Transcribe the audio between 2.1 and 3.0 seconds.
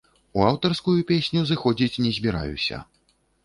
збіраюся.